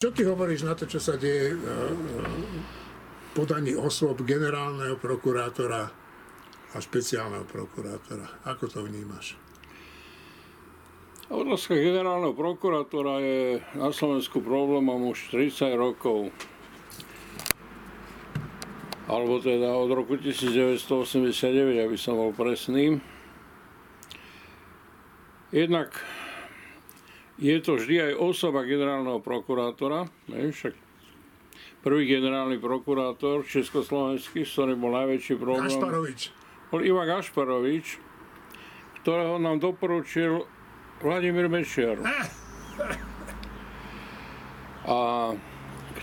Čo 0.00 0.16
ty 0.16 0.24
hovoríš 0.24 0.64
na 0.64 0.72
to, 0.72 0.88
čo 0.88 0.96
sa 0.96 1.20
deje 1.20 1.60
v 1.60 1.64
podaní 3.36 3.76
osôb 3.76 4.24
generálneho 4.24 4.96
prokurátora 4.96 5.92
a 6.72 6.76
špeciálneho 6.80 7.44
prokurátora? 7.44 8.48
Ako 8.48 8.72
to 8.72 8.80
vnímaš? 8.80 9.36
Otázka 11.28 11.76
generálneho 11.76 12.32
prokurátora 12.32 13.20
je 13.20 13.60
na 13.76 13.92
Slovensku 13.92 14.40
problémom 14.40 15.12
už 15.12 15.36
30 15.36 15.76
rokov. 15.76 16.32
Alebo 19.04 19.36
teda 19.36 19.68
od 19.68 19.92
roku 19.92 20.16
1989, 20.16 21.76
aby 21.76 21.96
som 22.00 22.16
bol 22.16 22.32
presný. 22.32 23.04
Jednak 25.52 25.92
je 27.40 27.56
to 27.64 27.80
vždy 27.80 28.12
aj 28.12 28.12
osoba 28.20 28.68
generálneho 28.68 29.18
prokurátora. 29.24 30.04
Ne? 30.28 30.52
Však 30.52 30.76
prvý 31.80 32.04
generálny 32.04 32.60
prokurátor 32.60 33.48
československý, 33.48 34.44
s 34.44 34.52
ktorým 34.52 34.76
bol 34.76 34.92
najväčší 34.92 35.34
problém. 35.40 35.64
Gašparovič. 35.64 36.20
Bol 36.68 36.80
Ivan 36.84 37.08
Gašparovič, 37.08 37.86
ktorého 39.00 39.40
nám 39.40 39.58
doporučil 39.58 40.44
Vladimír 41.00 41.48
Mečiar. 41.48 41.96
A 44.84 45.32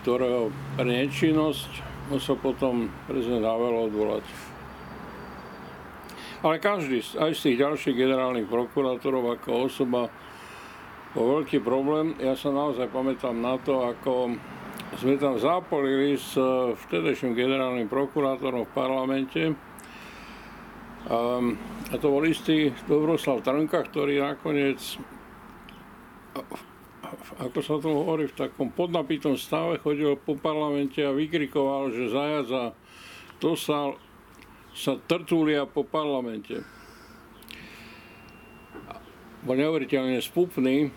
ktorého 0.02 0.50
pre 0.74 0.90
nečinnosť 0.90 1.86
musel 2.10 2.36
potom 2.42 2.90
prezident 3.06 3.46
Havel 3.46 3.94
odvolať. 3.94 4.26
Ale 6.42 6.62
každý, 6.62 7.02
aj 7.18 7.34
z 7.34 7.42
tých 7.50 7.58
ďalších 7.62 7.96
generálnych 7.98 8.46
prokurátorov 8.50 9.38
ako 9.38 9.70
osoba 9.70 10.10
bol 11.18 11.42
veľký 11.42 11.66
problém. 11.66 12.14
Ja 12.22 12.38
sa 12.38 12.54
naozaj 12.54 12.94
pamätám 12.94 13.34
na 13.34 13.58
to, 13.58 13.90
ako 13.90 14.38
sme 15.02 15.18
tam 15.18 15.42
zápolili 15.42 16.14
s 16.14 16.38
eh, 16.38 16.78
vtedejším 16.78 17.34
generálnym 17.34 17.90
prokurátorom 17.90 18.70
v 18.70 18.76
parlamente. 18.78 19.42
Um, 21.08 21.56
a 21.88 21.96
to 21.96 22.12
bol 22.12 22.20
istý 22.28 22.76
Dobroslav 22.84 23.40
Trnka, 23.40 23.80
ktorý 23.88 24.20
nakoniec, 24.20 25.00
ako 27.40 27.60
sa 27.64 27.80
to 27.80 27.88
hovorí, 27.96 28.28
v 28.28 28.36
takom 28.36 28.76
podnapitom 28.76 29.40
stave 29.40 29.80
chodil 29.80 30.20
po 30.20 30.36
parlamente 30.36 31.00
a 31.00 31.16
vykrikoval, 31.16 31.96
že 31.96 32.12
zajac 32.12 32.48
a 32.52 32.64
sa, 33.56 33.96
sa 34.76 34.94
trtúlia 35.08 35.64
po 35.64 35.88
parlamente. 35.88 36.60
Bol 39.48 39.64
neuveriteľne 39.64 40.20
spupný, 40.20 40.92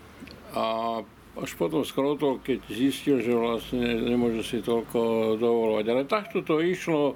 a 0.51 0.99
až 1.39 1.51
potom 1.55 1.87
skrotol, 1.87 2.43
keď 2.43 2.59
zistil, 2.67 3.23
že 3.23 3.31
vlastne 3.31 3.79
nemôže 4.03 4.43
si 4.43 4.59
toľko 4.59 5.35
dovolovať. 5.39 5.85
Ale 5.87 6.03
takto 6.03 6.43
to 6.43 6.59
išlo, 6.59 7.15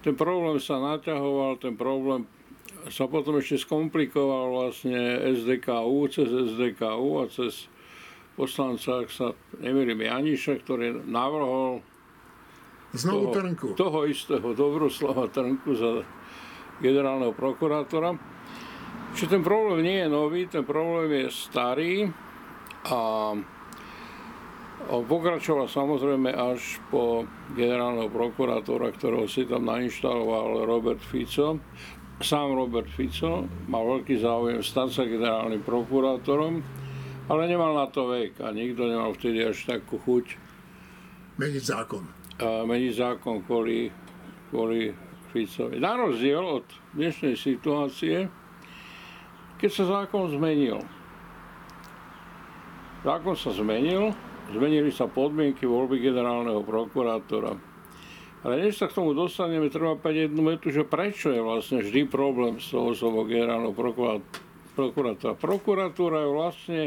ten 0.00 0.16
problém 0.16 0.56
sa 0.56 0.80
naťahoval, 0.80 1.60
ten 1.60 1.76
problém 1.76 2.24
sa 2.88 3.04
potom 3.04 3.36
ešte 3.36 3.60
skomplikoval 3.60 4.56
vlastne 4.56 4.96
SDKU, 5.36 6.08
cez 6.08 6.28
SDKU 6.56 7.10
a 7.20 7.24
cez 7.28 7.68
poslanca, 8.32 9.04
ak 9.04 9.12
sa 9.12 9.36
nemýlim, 9.60 10.00
Janiša, 10.00 10.64
ktorý 10.64 11.04
navrhol 11.04 11.84
Znovu 12.96 13.28
toho, 13.28 13.36
Trnku. 13.36 13.66
toho 13.76 13.98
istého 14.08 14.48
Dobroslava 14.56 15.28
Trnku 15.28 15.70
za 15.76 16.02
generálneho 16.80 17.36
prokurátora. 17.36 18.16
Čiže 19.12 19.36
ten 19.36 19.42
problém 19.44 19.84
nie 19.84 19.98
je 20.00 20.08
nový, 20.08 20.48
ten 20.48 20.64
problém 20.64 21.26
je 21.26 21.26
starý, 21.28 22.08
a 22.88 23.36
pokračoval 24.88 25.68
samozrejme 25.68 26.32
až 26.32 26.80
po 26.88 27.28
generálneho 27.52 28.08
prokurátora, 28.08 28.90
ktorého 28.96 29.28
si 29.28 29.44
tam 29.44 29.68
nainštaloval 29.68 30.64
Robert 30.64 31.04
Fico. 31.04 31.60
Sám 32.20 32.52
Robert 32.52 32.88
Fico 32.88 33.48
mal 33.68 33.84
veľký 33.84 34.20
záujem 34.20 34.60
stať 34.64 34.88
sa 34.92 35.02
generálnym 35.08 35.64
prokurátorom, 35.64 36.64
ale 37.28 37.42
nemal 37.48 37.76
na 37.76 37.88
to 37.88 38.08
vek 38.08 38.40
a 38.40 38.52
nikto 38.52 38.88
nemal 38.88 39.12
vtedy 39.16 39.44
až 39.44 39.62
takú 39.68 40.00
chuť 40.00 40.36
meniť 41.40 41.64
zákon. 41.64 42.04
A 42.40 42.64
meniť 42.64 42.92
zákon 42.96 43.44
kvôli, 43.44 43.92
kvôli 44.48 44.92
Ficovi. 45.32 45.78
Na 45.78 45.94
rozdiel 45.94 46.42
od 46.42 46.66
dnešnej 46.96 47.38
situácie, 47.38 48.26
keď 49.56 49.70
sa 49.70 49.84
zákon 49.86 50.26
zmenil, 50.32 50.82
Zákon 53.00 53.32
sa 53.32 53.48
zmenil, 53.56 54.12
zmenili 54.52 54.92
sa 54.92 55.08
podmienky 55.08 55.64
voľby 55.64 56.04
generálneho 56.04 56.60
prokurátora. 56.60 57.56
Ale 58.44 58.54
než 58.60 58.76
sa 58.76 58.92
k 58.92 58.96
tomu 58.96 59.16
dostaneme, 59.16 59.72
treba 59.72 59.96
povedať 59.96 60.28
jednu 60.28 60.40
metu, 60.44 60.68
že 60.68 60.84
prečo 60.84 61.32
je 61.32 61.40
vlastne 61.40 61.80
vždy 61.80 62.08
problém 62.08 62.60
s 62.60 62.72
tou 62.72 62.92
osobou 62.92 63.24
generálneho 63.24 63.72
prokurátora. 64.76 65.32
Prokuratúra 65.36 66.24
je 66.24 66.30
vlastne 66.32 66.80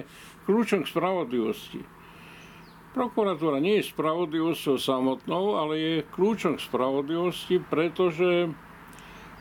kľúčom 0.46 0.86
k 0.86 0.92
spravodlivosti. 0.94 1.82
Prokuratúra 2.94 3.58
nie 3.58 3.82
je 3.82 3.90
spravodlivosťou 3.90 4.78
samotnou, 4.78 5.58
ale 5.58 5.74
je 5.82 5.96
kľúčom 6.14 6.62
k 6.62 6.66
spravodlivosti, 6.70 7.58
pretože 7.58 8.54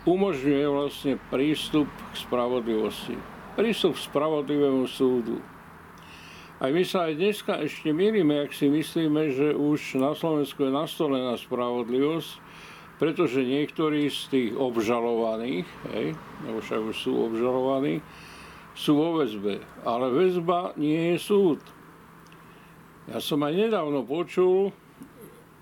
umožňuje 0.09 0.65
vlastne 0.73 1.21
prístup 1.29 1.85
k 2.13 2.15
spravodlivosti. 2.17 3.21
Prístup 3.61 3.93
k 3.93 4.05
spravodlivému 4.09 4.89
súdu. 4.89 5.37
Aj 6.63 6.71
my 6.71 6.87
sa 6.87 7.11
aj 7.11 7.19
dneska 7.19 7.59
ešte 7.59 7.91
mierime, 7.91 8.39
ak 8.39 8.55
si 8.55 8.71
myslíme, 8.71 9.35
že 9.35 9.51
už 9.51 9.99
na 9.99 10.15
Slovensku 10.15 10.63
je 10.63 10.71
nastolená 10.71 11.35
spravodlivosť, 11.35 12.39
pretože 13.03 13.43
niektorí 13.43 14.07
z 14.07 14.21
tých 14.31 14.51
obžalovaných, 14.55 15.67
hej, 15.91 16.15
nebo 16.47 16.63
však 16.63 16.81
už 16.87 16.97
sú 17.03 17.19
obžalovaní, 17.19 17.99
sú 18.79 18.95
vo 18.95 19.19
väzbe. 19.19 19.59
Ale 19.83 20.15
väzba 20.15 20.71
nie 20.79 21.19
je 21.19 21.19
súd. 21.19 21.59
Ja 23.11 23.19
som 23.19 23.43
aj 23.43 23.59
nedávno 23.59 24.07
počul, 24.07 24.71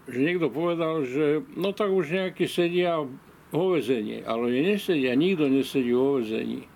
že 0.04 0.20
niekto 0.20 0.52
povedal, 0.52 1.08
že 1.08 1.40
no 1.56 1.72
tak 1.72 1.96
už 1.96 2.12
nejakí 2.12 2.44
sedia 2.44 3.00
vo 3.48 3.72
väzení, 3.72 4.20
ale 4.28 4.52
nesedia, 4.52 5.16
nikto 5.16 5.48
nesedí 5.48 5.96
vo 5.96 6.20
väzení. 6.20 6.68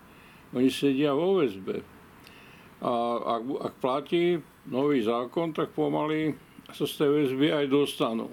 Oni 0.57 0.73
sedia 0.73 1.13
vo 1.13 1.45
väzbe. 1.45 1.85
A 2.83 2.93
ak, 3.39 3.43
ak 3.71 3.75
platí 3.79 4.41
nový 4.67 5.05
zákon, 5.05 5.53
tak 5.53 5.71
pomaly 5.77 6.35
sa 6.73 6.89
z 6.89 6.95
tej 7.05 7.11
väzby 7.11 7.49
aj 7.53 7.67
dostanú. 7.71 8.33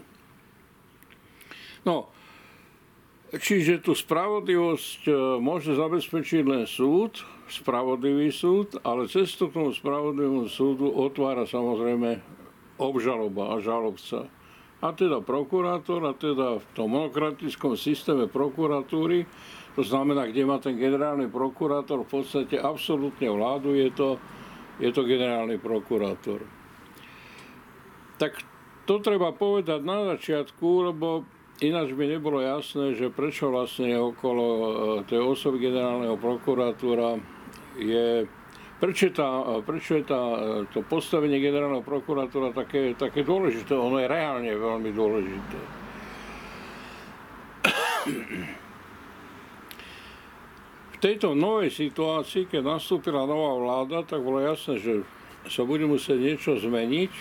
No, 1.86 2.10
čiže 3.34 3.82
tú 3.82 3.98
spravodlivosť 3.98 5.02
e, 5.10 5.14
môže 5.42 5.74
zabezpečiť 5.74 6.44
len 6.46 6.64
súd, 6.70 7.22
spravodlivý 7.50 8.30
súd, 8.30 8.80
ale 8.86 9.10
cestu 9.10 9.50
k 9.50 9.60
tomu 9.60 9.70
spravodlivému 9.74 10.48
súdu 10.48 10.88
otvára 10.94 11.44
samozrejme 11.44 12.22
obžaloba 12.78 13.58
a 13.58 13.62
žalobca. 13.62 14.30
A 14.82 14.90
teda 14.98 15.22
prokurátor, 15.22 16.02
a 16.10 16.14
teda 16.18 16.58
v 16.58 16.66
tom 16.74 16.98
monokratickom 16.98 17.78
systéme 17.78 18.26
prokuratúry, 18.26 19.30
to 19.76 19.82
znamená, 19.84 20.28
kde 20.28 20.44
má 20.44 20.60
ten 20.60 20.76
generálny 20.76 21.32
prokurátor 21.32 22.04
v 22.04 22.22
podstate 22.22 22.60
absolútne 22.60 23.32
vládu, 23.32 23.76
je 23.76 23.90
to 23.92 24.10
je 24.82 24.90
to 24.90 25.06
generálny 25.06 25.62
prokurátor. 25.62 26.42
Tak 28.18 28.34
to 28.90 28.98
treba 28.98 29.30
povedať 29.30 29.86
na 29.86 30.18
začiatku, 30.18 30.68
lebo 30.90 31.22
ináč 31.62 31.94
by 31.94 32.18
nebolo 32.18 32.42
jasné, 32.42 32.98
že 32.98 33.14
prečo 33.14 33.54
vlastne 33.54 33.94
okolo 33.94 34.46
e, 34.46 34.66
tej 35.06 35.22
osoby 35.22 35.62
generálneho 35.70 36.18
prokuratúra 36.18 37.22
je 37.78 38.26
prečo 38.82 39.06
je, 39.06 39.14
tá, 39.14 39.46
prečo 39.62 40.02
je 40.02 40.04
tá, 40.10 40.22
to 40.74 40.82
postavenie 40.82 41.38
generálneho 41.38 41.86
prokurátora 41.86 42.50
také, 42.50 42.98
také 42.98 43.22
dôležité? 43.22 43.78
Ono 43.78 44.02
je 44.02 44.10
reálne 44.10 44.50
veľmi 44.50 44.90
dôležité. 44.90 45.60
Tejto 51.02 51.34
novej 51.34 51.74
situácii, 51.74 52.46
keď 52.46 52.78
nastúpila 52.78 53.26
nová 53.26 53.58
vláda, 53.58 54.06
tak 54.06 54.22
bolo 54.22 54.38
jasné, 54.38 54.78
že 54.78 54.94
sa 55.50 55.66
bude 55.66 55.90
musieť 55.90 56.22
niečo 56.22 56.52
zmeniť. 56.62 57.12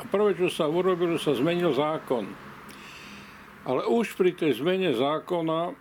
A 0.00 0.02
prvé, 0.08 0.38
čo 0.38 0.48
sa 0.48 0.70
urobilo, 0.70 1.18
sa 1.18 1.34
zmenil 1.34 1.74
zákon. 1.74 2.24
Ale 3.60 3.84
už 3.84 4.16
pri 4.16 4.32
tej 4.32 4.56
zmene 4.56 4.96
zákona 4.96 5.60
e, 5.68 5.72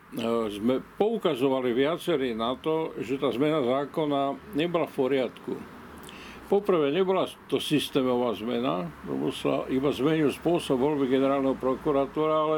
sme 0.52 0.84
poukazovali 1.00 1.72
viacerí 1.72 2.36
na 2.36 2.60
to, 2.60 2.92
že 3.00 3.16
tá 3.16 3.32
zmena 3.32 3.64
zákona 3.64 4.36
nebola 4.52 4.84
v 4.92 4.98
poriadku. 5.00 5.54
Poprvé, 6.52 6.92
nebola 6.92 7.30
to 7.48 7.62
systémová 7.62 8.36
zmena, 8.36 8.90
lebo 9.08 9.32
sa 9.32 9.64
iba 9.72 9.94
zmenil 9.96 10.34
spôsob 10.34 10.82
voľby 10.82 11.08
generálneho 11.08 11.56
prokurátora, 11.56 12.36
ale 12.36 12.58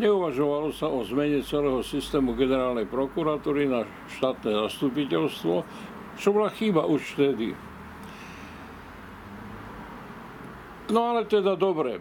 Neuvažovalo 0.00 0.72
sa 0.72 0.88
o 0.88 1.04
zmene 1.04 1.44
celého 1.44 1.84
systému 1.84 2.32
generálnej 2.32 2.88
prokuratúry 2.88 3.68
na 3.68 3.84
štátne 4.16 4.64
zastupiteľstvo, 4.64 5.54
čo 6.16 6.28
bola 6.32 6.48
chyba 6.48 6.88
už 6.88 7.12
vtedy. 7.12 7.52
No 10.88 11.12
ale 11.12 11.28
teda 11.28 11.56
dobre. 11.60 12.00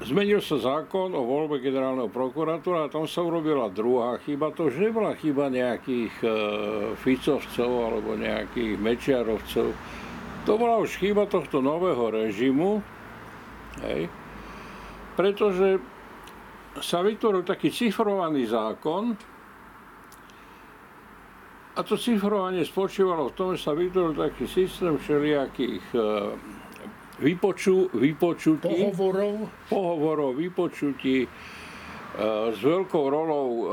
Zmenil 0.00 0.40
sa 0.40 0.56
zákon 0.56 1.12
o 1.12 1.28
voľbe 1.28 1.60
generálneho 1.60 2.08
prokurátora 2.08 2.88
a 2.88 2.92
tam 2.92 3.04
sa 3.04 3.20
urobila 3.20 3.68
druhá 3.68 4.16
chyba. 4.24 4.48
To 4.56 4.72
už 4.72 4.80
nebola 4.80 5.12
chyba 5.12 5.52
nejakých 5.52 6.14
e, 6.24 6.28
Ficovcov 7.04 7.68
alebo 7.68 8.16
nejakých 8.16 8.80
Mečiarovcov. 8.80 9.76
To 10.48 10.52
bola 10.56 10.80
už 10.80 10.96
chyba 10.96 11.28
tohto 11.28 11.60
nového 11.60 12.16
režimu, 12.16 12.80
hej, 13.84 14.08
pretože 15.20 15.84
sa 16.80 17.04
vytvoril 17.04 17.44
taký 17.44 17.68
cifrovaný 17.68 18.48
zákon 18.48 19.16
a 21.78 21.86
to 21.86 21.94
cifrovanie 21.96 22.66
spočívalo 22.66 23.30
v 23.30 23.36
tom, 23.38 23.48
že 23.54 23.64
sa 23.64 23.72
vytvoril 23.72 24.12
taký 24.12 24.44
systém 24.50 24.98
všelijakých 24.98 25.84
e, 25.94 26.00
vypoču, 27.22 27.88
vypočutí, 27.94 28.90
Pohovorov. 28.90 29.48
pohovorov, 29.70 30.30
vypočutí 30.36 31.24
e, 31.24 31.28
s 32.52 32.58
veľkou 32.58 33.04
rolou 33.06 33.48
e, 33.48 33.64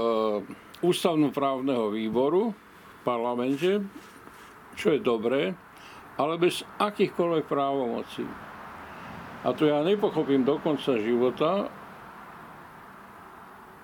ústavnoprávneho 0.86 1.90
výboru 1.90 2.54
v 2.54 3.00
parlamente, 3.02 3.82
čo 4.78 4.94
je 4.94 5.02
dobré, 5.02 5.58
ale 6.22 6.34
bez 6.38 6.62
akýchkoľvek 6.78 7.44
právomocí. 7.50 8.24
A 9.42 9.52
to 9.52 9.68
ja 9.68 9.82
nepochopím 9.82 10.46
do 10.46 10.62
konca 10.62 10.96
života, 11.02 11.68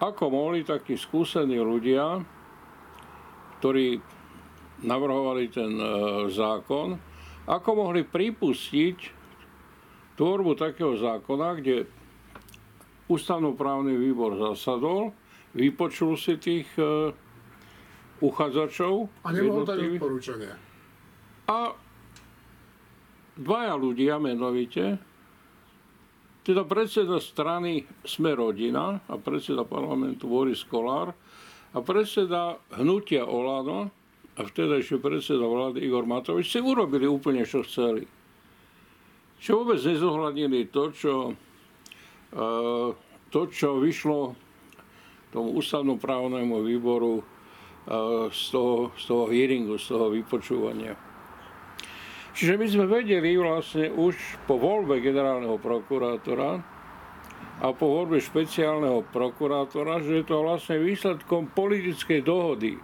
ako 0.03 0.23
mohli 0.27 0.67
takí 0.67 0.99
skúsení 0.99 1.55
ľudia, 1.55 2.19
ktorí 3.63 4.03
navrhovali 4.83 5.47
ten 5.47 5.71
e, 5.79 5.87
zákon, 6.27 6.99
ako 7.47 7.69
mohli 7.71 8.03
pripustiť 8.03 8.97
tvorbu 10.19 10.59
takého 10.59 10.99
zákona, 10.99 11.47
kde 11.63 11.87
ústavnoprávny 13.07 13.95
výbor 13.95 14.35
zasadol, 14.35 15.15
vypočul 15.55 16.19
si 16.19 16.35
tých 16.35 16.67
e, 16.75 17.15
uchádzačov. 18.19 19.07
A 19.23 19.31
dať 19.31 19.39
jednotlivých. 19.39 19.99
odporúčania. 20.03 20.53
A 21.47 21.71
dvaja 23.39 23.73
ľudia 23.79 24.19
menovite, 24.19 24.99
teda 26.43 26.67
predseda 26.67 27.23
strany 27.23 27.87
Sme 28.03 28.35
rodina 28.35 28.99
a 29.07 29.15
predseda 29.15 29.63
parlamentu 29.63 30.27
Boris 30.27 30.61
Kolár 30.67 31.15
a 31.73 31.79
predseda 31.79 32.59
hnutia 32.75 33.23
Olano 33.25 33.89
a 34.35 34.41
vtedajší 34.43 34.99
predseda 34.99 35.47
vlády 35.47 35.81
Igor 35.81 36.03
Matovič 36.05 36.51
si 36.51 36.59
urobili 36.59 37.07
úplne, 37.07 37.47
čo 37.47 37.63
chceli. 37.63 38.05
Čo 39.39 39.63
vôbec 39.63 39.79
nezohľadnili 39.81 40.71
to, 40.71 40.83
čo, 40.93 41.15
e, 42.31 42.43
to, 43.31 43.41
čo 43.51 43.79
vyšlo 43.79 44.35
tomu 45.33 45.57
ústavnoprávnemu 45.57 46.61
výboru 46.61 47.19
e, 47.19 47.23
z 48.29 48.43
toho, 48.53 48.93
z 48.93 49.03
toho 49.05 49.23
hearingu, 49.29 49.75
z 49.79 49.85
toho 49.95 50.07
vypočúvania. 50.13 51.12
Čiže 52.33 52.57
my 52.57 52.65
sme 52.65 52.85
vedeli 52.89 53.37
vlastne 53.37 53.93
už 53.93 54.17
po 54.49 54.57
voľbe 54.57 54.97
generálneho 54.97 55.61
prokurátora 55.61 56.57
a 57.61 57.67
po 57.77 57.85
voľbe 57.85 58.17
špeciálneho 58.17 59.05
prokurátora, 59.13 60.01
že 60.01 60.21
je 60.21 60.25
to 60.25 60.41
vlastne 60.41 60.81
výsledkom 60.81 61.53
politickej 61.53 62.25
dohody. 62.25 62.81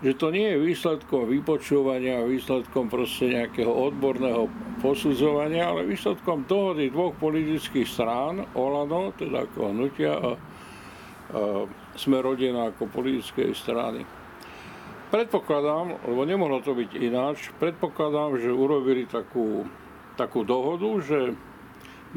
Že 0.00 0.12
to 0.18 0.26
nie 0.32 0.48
je 0.56 0.64
výsledkom 0.72 1.28
vypočúvania, 1.28 2.24
výsledkom 2.24 2.88
proste 2.88 3.30
nejakého 3.36 3.70
odborného 3.70 4.48
posudzovania, 4.80 5.68
ale 5.68 5.86
výsledkom 5.86 6.48
dohody 6.48 6.88
dvoch 6.88 7.12
politických 7.20 7.86
strán, 7.86 8.40
Olano, 8.56 9.12
teda 9.14 9.46
ako 9.46 9.68
hnutia 9.68 10.16
a, 10.16 10.32
a 10.32 10.32
sme 11.92 12.24
rodina 12.24 12.72
ako 12.72 12.88
politickej 12.88 13.52
strany. 13.52 14.21
Predpokladám, 15.12 16.08
lebo 16.08 16.24
nemohlo 16.24 16.64
to 16.64 16.72
byť 16.72 16.96
ináč, 16.96 17.52
predpokladám, 17.60 18.40
že 18.40 18.48
urobili 18.48 19.04
takú, 19.04 19.68
takú 20.16 20.40
dohodu, 20.40 20.88
že 21.04 21.36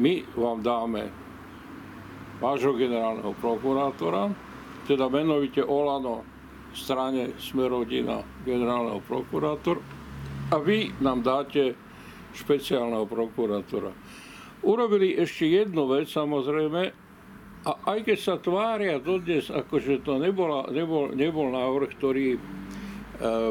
my 0.00 0.24
vám 0.32 0.64
dáme 0.64 1.12
vášho 2.40 2.72
generálneho 2.72 3.36
prokurátora, 3.36 4.32
teda 4.88 5.12
menovite 5.12 5.60
Olano 5.60 6.24
strane 6.72 7.36
Smerodina 7.36 8.24
generálneho 8.48 9.04
prokurátor 9.04 9.76
a 10.48 10.56
vy 10.56 10.88
nám 10.96 11.20
dáte 11.20 11.76
špeciálneho 12.32 13.04
prokurátora. 13.04 13.92
Urobili 14.64 15.20
ešte 15.20 15.44
jednu 15.44 15.84
vec 15.84 16.08
samozrejme, 16.08 17.04
a 17.66 17.72
aj 17.92 17.98
keď 18.08 18.18
sa 18.24 18.34
tvária 18.40 18.96
dodnes, 19.02 19.52
akože 19.52 20.00
to 20.00 20.16
nebola, 20.16 20.70
nebol, 20.70 21.10
nebol 21.12 21.50
návrh, 21.50 21.90
ktorý 21.98 22.38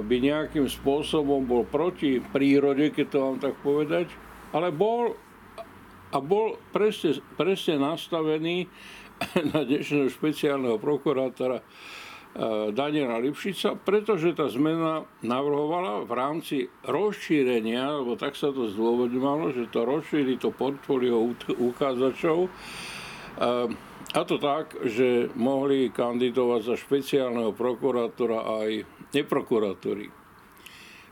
by 0.06 0.16
nejakým 0.22 0.70
spôsobom 0.70 1.46
bol 1.46 1.66
proti 1.66 2.22
prírode, 2.22 2.94
keď 2.94 3.06
to 3.10 3.18
mám 3.18 3.38
tak 3.42 3.56
povedať, 3.66 4.10
ale 4.54 4.70
bol 4.70 5.18
a 6.16 6.18
bol 6.24 6.56
presne, 6.72 7.20
presne 7.36 7.76
nastavený 7.82 8.72
na 9.52 9.68
dnešného 9.68 10.08
špeciálneho 10.08 10.78
prokurátora 10.80 11.60
Daniela 12.76 13.16
Lipšica, 13.24 13.80
pretože 13.80 14.36
tá 14.36 14.52
zmena 14.52 15.08
navrhovala 15.24 16.04
v 16.04 16.12
rámci 16.12 16.56
rozšírenia, 16.84 18.04
lebo 18.04 18.20
tak 18.20 18.36
sa 18.36 18.52
to 18.52 18.68
zdôvodňovalo, 18.76 19.56
že 19.56 19.72
to 19.72 19.88
rozšíri 19.88 20.36
to 20.36 20.52
portfólio 20.52 21.32
uchádzačov, 21.56 22.52
a 24.14 24.22
to 24.22 24.38
tak, 24.38 24.78
že 24.86 25.34
mohli 25.34 25.90
kandidovať 25.90 26.62
za 26.62 26.76
špeciálneho 26.78 27.56
prokurátora 27.58 28.46
aj 28.62 28.86
neprokuratúry. 29.16 30.14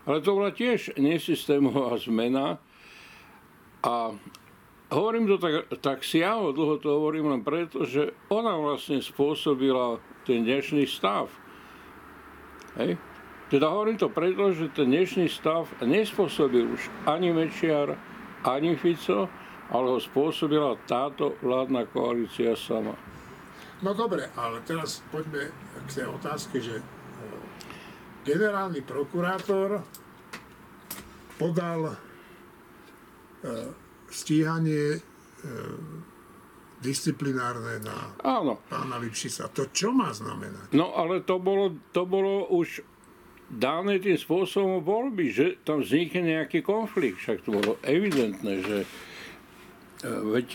Ale 0.04 0.20
to 0.20 0.36
bola 0.36 0.52
tiež 0.52 1.00
nesystémová 1.00 1.96
zmena 1.98 2.60
a 3.80 4.14
hovorím 4.92 5.26
to 5.26 5.36
tak, 5.40 5.54
tak 5.80 5.98
siaho, 6.04 6.52
dlho 6.52 6.76
to 6.78 6.88
hovorím 6.92 7.32
len 7.32 7.42
preto, 7.42 7.88
že 7.88 8.12
ona 8.30 8.54
vlastne 8.60 9.00
spôsobila 9.00 9.98
ten 10.28 10.44
dnešný 10.44 10.84
stav. 10.86 11.32
Hej? 12.78 13.00
Teda 13.48 13.68
hovorím 13.68 14.00
to 14.00 14.08
preto, 14.08 14.52
že 14.52 14.72
ten 14.72 14.88
dnešný 14.88 15.28
stav 15.28 15.68
nespôsobil 15.84 16.68
už 16.68 16.82
ani 17.04 17.32
Mečiar, 17.32 17.96
ani 18.44 18.76
Fico, 18.76 19.28
ale 19.72 19.86
ho 19.96 20.00
spôsobila 20.00 20.76
táto 20.84 21.38
vládna 21.40 21.88
koalícia 21.88 22.52
sama. 22.58 22.92
No 23.80 23.92
dobre, 23.92 24.28
ale 24.36 24.64
teraz 24.64 25.04
poďme 25.12 25.52
k 25.84 25.88
tej 25.92 26.06
otázke, 26.08 26.56
že 26.60 26.80
generálny 28.24 28.80
prokurátor 28.80 29.84
podal 31.36 31.92
e, 31.92 31.94
stíhanie 34.08 34.96
e, 34.96 35.00
disciplinárne 36.80 37.80
na 37.84 37.96
Áno. 38.24 38.60
pána 38.68 38.96
Lipšica. 39.00 39.48
To 39.52 39.68
čo 39.72 39.92
má 39.92 40.12
znamenať? 40.12 40.72
No 40.72 40.96
ale 40.96 41.20
to 41.24 41.40
bolo, 41.40 41.76
to 41.92 42.04
bolo 42.08 42.48
už 42.48 42.80
dané 43.48 44.00
tým 44.00 44.16
spôsobom 44.16 44.80
voľby, 44.80 45.32
že 45.32 45.46
tam 45.64 45.84
vznikne 45.84 46.40
nejaký 46.40 46.64
konflikt. 46.64 47.20
Však 47.20 47.44
to 47.44 47.50
bolo 47.60 47.72
evidentné, 47.84 48.64
že 48.64 48.78
veď 50.04 50.46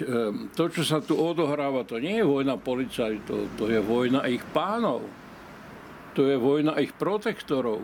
to, 0.53 0.63
čo 0.69 0.85
sa 0.85 1.01
tu 1.01 1.17
odohráva, 1.17 1.81
to 1.81 1.97
nie 1.97 2.21
je 2.21 2.25
vojna 2.25 2.61
policajtov, 2.61 3.57
to 3.57 3.65
je 3.65 3.81
vojna 3.81 4.29
ich 4.29 4.45
pánov 4.53 5.01
to 6.19 6.27
je 6.27 6.35
vojna 6.35 6.75
ich 6.83 6.91
protektorov. 6.91 7.79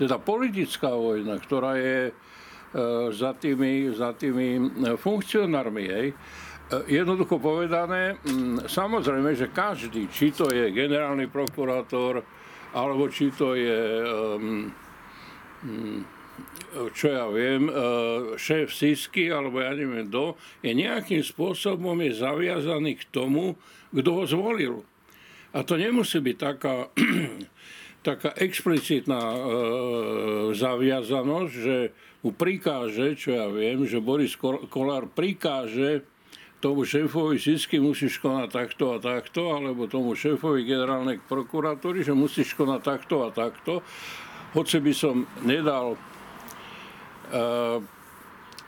Teda 0.00 0.18
politická 0.18 0.90
vojna, 0.90 1.38
ktorá 1.38 1.78
je 1.78 2.10
e, 2.10 2.12
za 3.14 3.36
tými, 3.38 3.92
za 3.94 4.16
tými 4.16 4.58
e, 4.58 4.60
funkcionármi. 4.98 5.84
Hej. 5.86 6.06
E, 6.10 6.14
jednoducho 6.90 7.38
povedané, 7.38 8.18
samozrejme, 8.66 9.30
že 9.36 9.54
každý, 9.54 10.10
či 10.10 10.34
to 10.34 10.50
je 10.50 10.74
generálny 10.74 11.28
prokurátor, 11.28 12.24
alebo 12.72 13.06
či 13.12 13.30
to 13.30 13.52
je, 13.54 13.80
čo 16.96 17.06
ja 17.12 17.28
viem, 17.28 17.68
šéf 18.40 18.72
Sisky, 18.72 19.28
alebo 19.28 19.60
ja 19.60 19.76
neviem 19.76 20.08
kto, 20.08 20.40
je 20.64 20.72
nejakým 20.72 21.20
spôsobom 21.20 22.00
je 22.00 22.16
zaviazaný 22.16 22.96
k 22.96 23.04
tomu, 23.12 23.60
kto 23.92 24.10
ho 24.16 24.24
zvolil. 24.24 24.74
A 25.52 25.60
to 25.68 25.76
nemusí 25.76 26.16
byť 26.16 26.36
taká, 26.40 26.88
taká 28.08 28.32
explicitná 28.40 29.20
e, 29.20 29.40
zaviazanosť, 30.56 31.52
že 31.52 31.76
mu 32.24 32.32
prikáže, 32.32 33.12
čo 33.20 33.36
ja 33.36 33.46
viem, 33.52 33.84
že 33.84 34.00
Boris 34.00 34.32
Kolár 34.40 35.12
prikáže 35.12 36.08
tomu 36.62 36.86
šéfovi 36.86 37.42
Sisky 37.42 37.82
musíš 37.82 38.22
konať 38.22 38.48
takto 38.48 38.94
a 38.94 38.98
takto, 39.02 39.50
alebo 39.52 39.90
tomu 39.90 40.14
šéfovi 40.14 40.62
generálnej 40.62 41.18
prokuratúry, 41.26 42.06
že 42.06 42.14
musíš 42.14 42.54
konať 42.54 42.80
takto 42.80 43.26
a 43.26 43.34
takto. 43.34 43.82
Hoci 44.54 44.78
by 44.78 44.92
som 44.94 45.26
nedal 45.42 45.98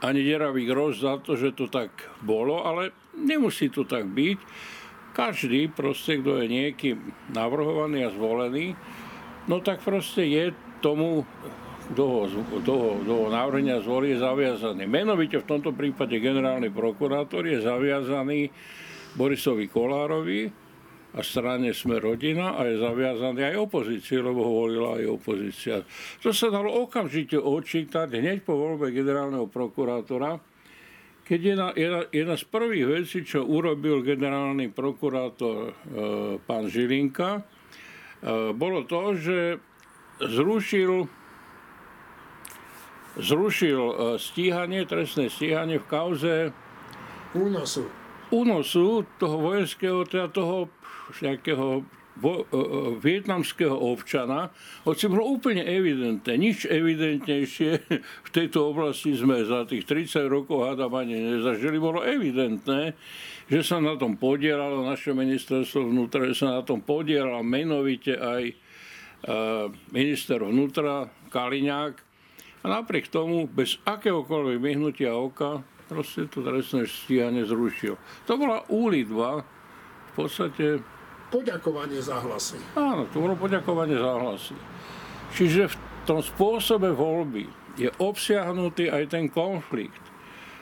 ani 0.01 0.21
deravý 0.21 0.65
grož 0.65 1.01
za 1.01 1.21
to, 1.21 1.37
že 1.37 1.53
to 1.53 1.69
tak 1.69 1.93
bolo, 2.21 2.65
ale 2.65 2.91
nemusí 3.15 3.69
to 3.69 3.85
tak 3.85 4.05
byť. 4.09 4.39
Každý 5.15 5.71
proste, 5.71 6.19
kto 6.19 6.43
je 6.43 6.51
niekým 6.51 6.97
navrhovaný 7.31 8.03
a 8.03 8.11
zvolený, 8.11 8.75
no 9.47 9.63
tak 9.63 9.79
proste 9.79 10.27
je 10.27 10.51
tomu 10.83 11.23
toho, 11.95 12.27
toho 13.05 13.29
návrhenia 13.29 13.79
zvolie 13.79 14.17
je 14.17 14.25
zaviazaný. 14.25 14.89
Menovite 14.89 15.39
v 15.39 15.49
tomto 15.49 15.71
prípade 15.71 16.17
generálny 16.17 16.73
prokurátor 16.73 17.45
je 17.45 17.61
zaviazaný 17.61 18.49
Borisovi 19.15 19.69
Kolárovi 19.69 20.64
a 21.15 21.23
strane 21.23 21.71
Sme 21.71 22.03
rodina 22.03 22.59
a 22.59 22.67
je 22.67 22.75
zaviazaný 22.75 23.55
aj 23.55 23.71
opozícii, 23.71 24.19
lebo 24.19 24.43
ho 24.43 24.51
volila 24.67 24.99
aj 24.99 25.05
opozícia. 25.07 25.79
To 26.19 26.35
sa 26.35 26.51
dalo 26.51 26.67
okamžite 26.83 27.39
odčítať 27.39 28.11
hneď 28.11 28.43
po 28.43 28.59
voľbe 28.59 28.91
generálneho 28.91 29.47
prokurátora, 29.47 30.35
keď 31.25 31.39
jedna, 31.41 31.69
jedna, 31.73 32.01
jedna 32.13 32.35
z 32.37 32.45
prvých 32.45 32.85
vecí, 32.85 33.25
čo 33.25 33.41
urobil 33.47 34.05
generálny 34.05 34.69
prokurátor 34.69 35.57
e, 35.65 35.73
pán 36.37 36.69
Žilinka, 36.69 37.41
e, 37.41 37.41
bolo 38.53 38.85
to, 38.85 39.17
že 39.17 39.57
zrušil, 40.21 41.09
zrušil 43.17 43.81
e, 43.81 43.95
stíhanie, 44.21 44.85
trestné 44.85 45.33
stíhanie 45.33 45.81
v 45.81 45.89
kauze 45.89 46.35
únosu. 47.33 48.04
Únosu 48.33 49.05
toho 49.21 49.37
vojenského, 49.41 50.05
teda 50.05 50.31
toho 50.31 50.69
nejakého 51.21 51.85
vo, 52.15 52.47
uh, 52.47 52.95
vietnamského 52.95 53.75
občana, 53.75 54.49
hoci 54.87 55.11
bolo 55.11 55.35
úplne 55.35 55.67
evidentné, 55.67 56.39
nič 56.39 56.63
evidentnejšie 56.63 57.71
v 58.27 58.29
tejto 58.31 58.71
oblasti 58.71 59.11
sme 59.13 59.43
za 59.43 59.67
tých 59.67 59.83
30 59.83 60.25
rokov 60.31 60.63
hádam 60.63 60.95
nezažili, 61.03 61.75
bolo 61.75 62.01
evidentné, 62.01 62.95
že 63.51 63.61
sa 63.61 63.83
na 63.83 63.99
tom 63.99 64.15
podielalo 64.15 64.87
naše 64.87 65.11
ministerstvo 65.11 65.91
vnútra, 65.91 66.25
že 66.31 66.47
sa 66.47 66.59
na 66.59 66.63
tom 66.63 66.81
podielal 66.81 67.43
menovite 67.43 68.15
aj 68.15 68.43
uh, 68.49 69.67
minister 69.91 70.39
vnútra 70.41 71.11
Kaliňák. 71.29 71.93
A 72.65 72.81
napriek 72.81 73.13
tomu 73.13 73.45
bez 73.45 73.77
akéhokoľvek 73.85 74.57
vyhnutia 74.57 75.13
oka 75.13 75.61
proste 75.85 76.25
to 76.29 76.41
trestné 76.41 76.89
stíhanie 76.89 77.45
zrušil. 77.45 77.97
To 78.25 78.33
bola 78.35 78.65
úlitba 78.69 79.45
v 79.45 80.11
podstate 80.17 80.81
poďakovanie 81.29 81.99
za 82.01 82.21
hlasy. 82.21 82.57
Áno, 82.77 83.09
to 83.09 83.21
bolo 83.21 83.35
poďakovanie 83.37 83.97
za 83.97 84.13
hlasy. 84.17 84.55
Čiže 85.35 85.73
v 85.73 85.75
tom 86.07 86.19
spôsobe 86.21 86.93
voľby 86.93 87.49
je 87.75 87.89
obsiahnutý 87.99 88.87
aj 88.87 89.11
ten 89.11 89.27
konflikt. 89.27 89.99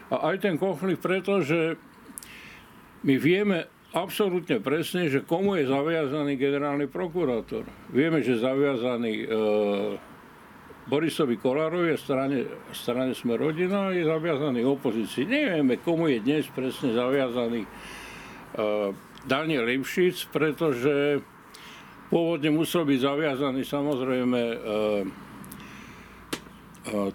A 0.10 0.34
aj 0.34 0.46
ten 0.46 0.56
konflikt 0.58 1.04
preto, 1.04 1.42
že 1.46 1.78
my 3.04 3.16
vieme 3.20 3.70
absolútne 3.94 4.58
presne, 4.58 5.06
že 5.08 5.22
komu 5.22 5.60
je 5.62 5.70
zaviazaný 5.70 6.34
generálny 6.40 6.90
prokurátor. 6.90 7.70
Vieme, 7.94 8.26
že 8.26 8.42
zaviazaný 8.42 9.14
e, 9.22 9.28
Borisovi 10.84 11.40
Kolárovi 11.40 11.96
a 11.96 11.98
strane, 11.98 12.44
strane 12.76 13.16
Sme 13.16 13.40
rodina 13.40 13.96
je 13.96 14.04
zaviazaný 14.04 14.68
opozícii. 14.68 15.24
Nevieme, 15.24 15.80
komu 15.80 16.12
je 16.12 16.20
dnes 16.20 16.44
presne 16.52 16.92
zaviazaný 16.92 17.64
e, 17.64 17.70
Daniel 19.24 19.64
Lipšic, 19.64 20.28
pretože 20.36 21.24
pôvodne 22.12 22.52
musel 22.52 22.84
byť 22.84 23.00
zaviazaný 23.00 23.64
samozrejme 23.64 24.42
e, 24.44 24.58
e, 24.60 24.60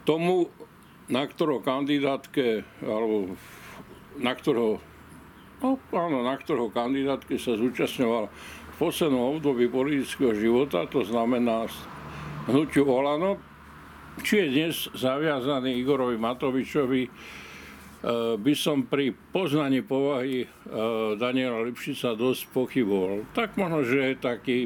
tomu, 0.08 0.48
na 1.12 1.28
ktorého 1.28 1.60
kandidátke, 1.60 2.64
alebo 2.80 3.36
na 4.16 4.32
ktorého, 4.32 4.80
no, 5.60 5.76
áno, 5.92 6.24
na 6.24 6.40
ktorého 6.40 6.72
kandidátke 6.72 7.36
sa 7.36 7.52
zúčastňoval 7.52 8.32
v 8.72 8.76
poslednom 8.80 9.36
období 9.36 9.68
politického 9.68 10.32
života, 10.32 10.88
to 10.88 11.04
znamená 11.04 11.68
hnutiu 12.48 12.88
Olano, 12.88 13.47
či 14.22 14.42
je 14.42 14.46
dnes 14.48 14.74
zaviazaný 14.94 15.78
Igorovi 15.78 16.18
Matovičovi, 16.18 17.08
Eh, 17.98 18.38
by 18.38 18.54
som 18.54 18.86
pri 18.86 19.10
poznaní 19.10 19.82
povahy 19.82 20.46
eh, 20.46 20.48
Daniela 21.18 21.66
Lipšica 21.66 22.14
dosť 22.14 22.46
pochyboval. 22.54 23.26
Tak 23.34 23.58
možno, 23.58 23.82
že 23.82 24.14
je 24.14 24.22
taký 24.22 24.58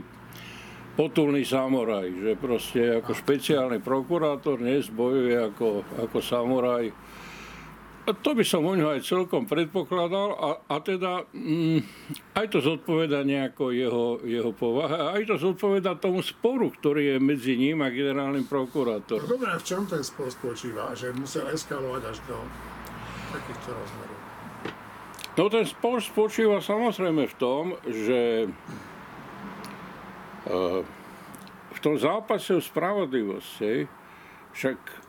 potulný 1.00 1.40
samuraj, 1.40 2.12
že 2.12 2.36
proste 2.36 3.00
ako 3.00 3.16
špeciálny 3.16 3.80
prokurátor 3.80 4.60
dnes 4.60 4.92
bojuje 4.92 5.48
ako, 5.48 5.80
ako 6.04 6.18
samuraj. 6.20 6.92
To 8.02 8.34
by 8.34 8.42
som 8.42 8.66
o 8.66 8.74
ňo 8.74 8.98
aj 8.98 9.06
celkom 9.06 9.46
predpokladal 9.46 10.34
a, 10.34 10.48
a 10.66 10.76
teda 10.82 11.22
mm, 11.30 11.78
aj 12.34 12.46
to 12.50 12.58
zodpoveda 12.58 13.22
nejako 13.22 13.70
jeho, 13.70 14.18
jeho 14.26 14.50
povahe 14.50 14.98
a 14.98 15.14
aj 15.14 15.30
to 15.30 15.34
zodpoveda 15.38 15.94
tomu 16.02 16.18
sporu, 16.18 16.66
ktorý 16.74 17.14
je 17.14 17.16
medzi 17.22 17.54
ním 17.54 17.78
a 17.78 17.94
generálnym 17.94 18.50
prokurátorom. 18.50 19.22
No 19.22 19.38
dobré, 19.38 19.54
v 19.54 19.62
čom 19.62 19.86
ten 19.86 20.02
spor 20.02 20.26
spočíva? 20.34 20.90
Že 20.98 21.14
musel 21.14 21.46
eskalovať 21.54 22.02
až 22.10 22.18
do 22.26 22.42
takýchto 23.38 23.70
rozmerov? 23.70 24.18
No 25.38 25.44
ten 25.46 25.64
spor 25.70 26.02
spočíva 26.02 26.58
samozrejme 26.58 27.30
v 27.30 27.34
tom, 27.38 27.78
že 27.86 28.50
eh, 30.50 30.80
v 31.70 31.78
tom 31.78 31.94
zápase 32.02 32.50
o 32.50 32.58
spravodlivosť, 32.58 33.86
však 34.58 35.01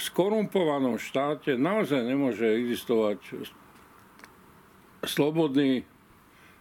skorumpovanom 0.00 0.96
štáte 0.96 1.60
naozaj 1.60 2.00
nemôže 2.02 2.48
existovať 2.48 3.20
slobodný, 5.04 5.84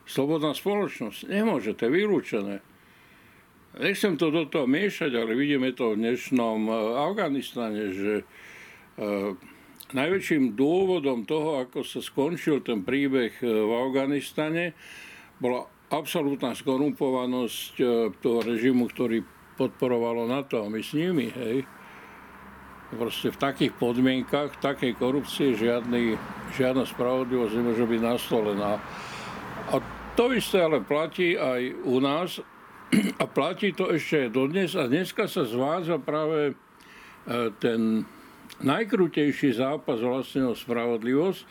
slobodná 0.04 0.52
spoločnosť. 0.52 1.32
Nemôže, 1.32 1.72
to 1.74 1.88
je 1.88 1.92
vylúčené. 1.96 2.56
Nechcem 3.80 4.20
to 4.20 4.28
do 4.34 4.44
toho 4.50 4.68
miešať, 4.68 5.16
ale 5.16 5.40
vidíme 5.40 5.72
to 5.72 5.96
v 5.96 6.04
dnešnom 6.04 6.60
eh, 6.68 6.76
Afganistane, 7.00 7.84
že 7.96 8.14
eh, 8.22 9.58
najväčším 9.94 10.54
dôvodom 10.54 11.26
toho, 11.26 11.62
ako 11.66 11.82
sa 11.82 12.02
skončil 12.02 12.62
ten 12.62 12.86
príbeh 12.86 13.34
e, 13.42 13.46
v 13.46 13.72
Afganistane, 13.74 14.78
bola 15.42 15.66
absolútna 15.90 16.54
skorumpovanosť 16.54 17.74
e, 17.80 17.84
toho 18.22 18.40
režimu, 18.46 18.86
ktorý 18.90 19.26
podporovalo 19.58 20.30
NATO 20.30 20.62
a 20.62 20.72
my 20.72 20.80
s 20.80 20.94
nimi, 20.94 21.34
hej. 21.34 21.66
Proste 22.90 23.30
v 23.30 23.38
takých 23.38 23.74
podmienkach, 23.78 24.58
takej 24.58 24.98
korupcii 24.98 25.54
žiadny, 25.54 26.18
žiadna 26.58 26.90
spravodlivosť 26.90 27.54
nemôže 27.54 27.86
byť 27.86 28.02
nastolená. 28.02 28.82
A 29.70 29.76
to 30.18 30.34
isté 30.34 30.66
ale 30.66 30.82
platí 30.82 31.38
aj 31.38 31.86
u 31.86 32.02
nás 32.02 32.42
a 33.22 33.24
platí 33.30 33.78
to 33.78 33.94
ešte 33.94 34.34
dodnes 34.34 34.74
a 34.74 34.90
dneska 34.90 35.30
sa 35.30 35.46
zvádza 35.46 36.02
práve 36.02 36.52
e, 36.52 36.54
ten 37.62 38.10
najkrutejší 38.66 39.54
zápas 39.54 40.02
vlastne 40.02 40.50
o 40.50 40.58
spravodlivosť. 40.58 41.42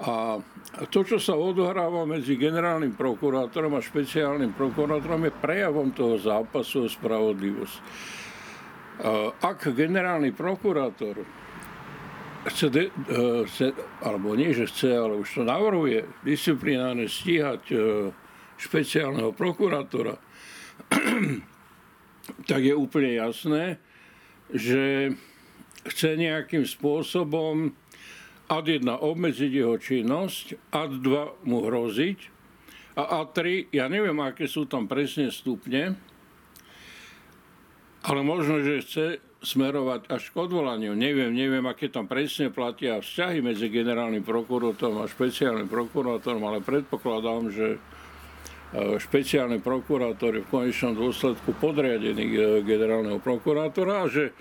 A 0.00 0.40
to, 0.88 1.04
čo 1.04 1.20
sa 1.20 1.36
odohráva 1.36 2.08
medzi 2.08 2.38
generálnym 2.38 2.96
prokurátorom 2.96 3.76
a 3.76 3.84
špeciálnym 3.84 4.56
prokurátorom, 4.56 5.28
je 5.28 5.34
prejavom 5.34 5.92
toho 5.92 6.16
zápasu 6.16 6.86
o 6.86 6.88
spravodlivosť. 6.88 7.76
Ak 9.40 9.64
generálny 9.64 10.36
prokurátor 10.36 11.24
chce, 12.44 12.70
de, 12.70 12.84
e, 12.88 13.44
chce, 13.44 13.72
alebo 14.00 14.32
nie, 14.36 14.52
že 14.56 14.66
chce, 14.66 14.96
ale 14.96 15.20
už 15.20 15.28
to 15.28 15.42
navrhuje 15.44 16.08
disciplinárne 16.24 17.04
stíhať 17.04 17.62
e, 17.72 17.76
špeciálneho 18.56 19.36
prokurátora, 19.36 20.16
tak 22.50 22.60
je 22.64 22.74
úplne 22.76 23.12
jasné, 23.16 23.76
že 24.52 25.12
chce 25.84 26.16
nejakým 26.16 26.64
spôsobom 26.64 27.72
ad 28.50 28.66
1 28.66 28.88
obmedziť 28.88 29.52
jeho 29.52 29.76
činnosť, 29.76 30.72
ad 30.72 31.00
2 31.00 31.46
mu 31.46 31.58
hroziť 31.68 32.18
a 32.98 33.22
ad 33.22 33.36
3, 33.36 33.70
ja 33.72 33.86
neviem, 33.86 34.16
aké 34.20 34.48
sú 34.48 34.66
tam 34.66 34.88
presne 34.90 35.30
stupne, 35.30 35.96
ale 38.04 38.20
možno, 38.24 38.64
že 38.64 38.84
chce 38.84 39.06
smerovať 39.40 40.12
až 40.12 40.28
k 40.32 40.36
odvolaniu. 40.36 40.92
Neviem, 40.92 41.32
neviem, 41.32 41.64
aké 41.64 41.88
tam 41.88 42.04
presne 42.04 42.52
platia 42.52 43.00
vzťahy 43.00 43.40
medzi 43.40 43.72
generálnym 43.72 44.20
prokurátorom 44.20 45.00
a 45.00 45.08
špeciálnym 45.08 45.68
prokurátorom, 45.68 46.44
ale 46.44 46.60
predpokladám, 46.60 47.48
že 47.48 47.68
e, 47.76 47.78
špeciálny 49.00 49.64
prokurátor 49.64 50.36
je 50.36 50.44
v 50.44 50.52
konečnom 50.52 50.92
dôsledku 50.92 51.56
podriadený 51.56 52.24
e, 52.36 52.38
generálneho 52.64 53.16
prokurátora 53.16 54.04
a 54.04 54.12
že 54.12 54.36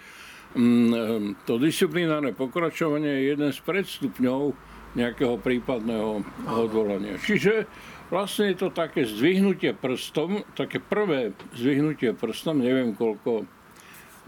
Mm, 0.50 1.38
to 1.46 1.62
disciplinárne 1.62 2.34
pokračovanie 2.34 3.22
je 3.22 3.38
jeden 3.38 3.54
z 3.54 3.60
predstupňov 3.62 4.58
nejakého 5.00 5.39
prípadného 5.39 6.20
odvolania. 6.51 7.15
Čiže 7.15 7.65
vlastne 8.12 8.51
je 8.51 8.58
to 8.60 8.70
také 8.75 9.08
zdvihnutie 9.08 9.72
prstom, 9.72 10.44
také 10.53 10.84
prvé 10.84 11.32
zdvihnutie 11.56 12.12
prstom, 12.12 12.60
neviem 12.60 12.91
koľko 12.91 13.48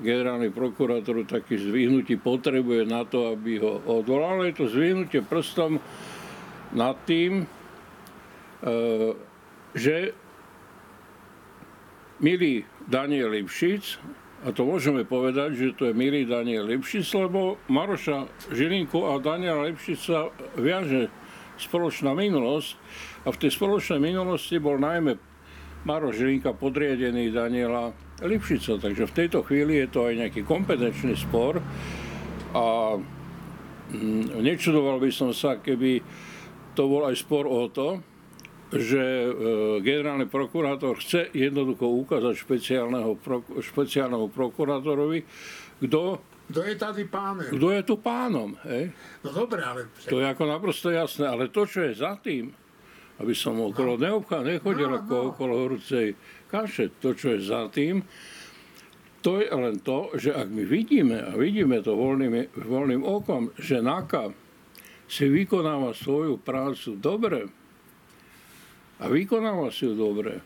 generálny 0.01 0.49
prokurátor 0.49 1.27
taký 1.27 1.59
zvyhnutí 1.59 2.17
potrebuje 2.17 2.87
na 2.87 3.03
to, 3.03 3.35
aby 3.35 3.59
ho 3.59 3.83
odvolal, 3.85 4.41
ale 4.41 4.49
je 4.49 4.63
to 4.63 4.71
zvyhnutie 4.71 5.21
prstom 5.21 5.77
nad 6.71 6.95
tým, 7.03 7.43
e, 7.43 7.45
že 9.75 10.15
milý 12.23 12.63
Daniel 12.87 13.35
Lipšic, 13.35 13.99
a 14.41 14.49
to 14.49 14.65
môžeme 14.65 15.05
povedať, 15.05 15.53
že 15.53 15.77
to 15.77 15.83
je 15.89 15.93
milý 15.93 16.25
Daniel 16.25 16.65
Lipšic, 16.65 17.05
lebo 17.13 17.61
Maroša 17.69 18.25
Žilinku 18.49 19.05
a 19.05 19.21
Daniela 19.21 19.69
Lipšica 19.69 20.33
viaže 20.57 21.13
spoločná 21.61 22.17
minulosť 22.17 22.73
a 23.25 23.29
v 23.29 23.37
tej 23.37 23.51
spoločnej 23.53 24.01
minulosti 24.01 24.57
bol 24.57 24.81
najmä 24.81 25.13
Maro 25.85 26.09
Žilinka 26.09 26.57
podriadený 26.57 27.29
Daniela 27.29 27.93
Lipšica, 28.21 28.81
takže 28.81 29.09
v 29.09 29.15
tejto 29.17 29.45
chvíli 29.45 29.81
je 29.81 29.87
to 29.89 30.09
aj 30.09 30.13
nejaký 30.25 30.41
kompetenčný 30.45 31.13
spor 31.17 31.61
a 32.53 32.97
mm, 33.93 34.41
nečudoval 34.41 34.97
by 34.97 35.09
som 35.13 35.33
sa, 35.33 35.61
keby 35.61 36.01
to 36.73 36.85
bol 36.89 37.05
aj 37.05 37.17
spor 37.17 37.45
o 37.45 37.69
to, 37.69 38.01
že 38.71 39.03
e, 39.03 39.29
generálny 39.83 40.31
prokurátor 40.31 40.95
chce 41.03 41.27
jednoducho 41.35 41.91
ukázať 41.91 42.33
špeciálneho, 42.39 43.19
špeciálnemu 43.59 44.27
prokurátorovi, 44.31 45.19
kto 45.83 46.23
kto 46.51 46.67
je 46.67 46.75
tady 46.75 47.07
pánem? 47.07 47.47
Kto 47.47 47.67
je 47.71 47.81
tu 47.87 47.95
pánom, 47.95 48.51
hej? 48.67 48.91
No 49.23 49.31
dobre, 49.31 49.63
ale... 49.63 49.87
To 50.03 50.19
je 50.19 50.27
ako 50.27 50.43
naprosto 50.51 50.91
jasné, 50.91 51.23
ale 51.23 51.47
to, 51.47 51.63
čo 51.63 51.87
je 51.87 51.95
za 51.95 52.19
tým, 52.19 52.51
aby 53.23 53.31
som 53.31 53.55
okolo 53.55 53.95
no. 53.95 54.01
neobchá, 54.03 54.43
nechodil 54.43 54.91
no, 54.91 54.99
ako 54.99 55.15
no. 55.15 55.25
okolo 55.31 55.53
horúcej 55.55 56.11
kaše, 56.51 56.99
to, 56.99 57.15
čo 57.15 57.39
je 57.39 57.47
za 57.47 57.71
tým, 57.71 58.03
to 59.23 59.39
je 59.39 59.47
len 59.47 59.79
to, 59.79 60.11
že 60.19 60.35
ak 60.35 60.51
my 60.51 60.67
vidíme, 60.67 61.23
a 61.23 61.31
vidíme 61.39 61.79
to 61.79 61.95
voľným, 61.95 62.51
voľným 62.57 63.05
okom, 63.05 63.55
že 63.55 63.79
NAKA 63.79 64.35
si 65.07 65.29
vykonáva 65.31 65.95
svoju 65.95 66.41
prácu 66.41 66.99
dobre, 66.99 67.47
a 69.01 69.09
vykonáva 69.09 69.73
si 69.73 69.89
ju 69.89 69.97
dobre. 69.97 70.37